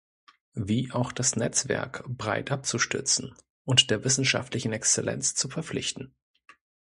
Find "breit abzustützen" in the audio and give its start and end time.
2.07-3.35